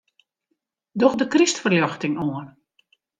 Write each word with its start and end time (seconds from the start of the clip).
Doch 0.99 1.15
de 1.19 1.27
krystferljochting 1.33 2.15
oan. 2.25 2.47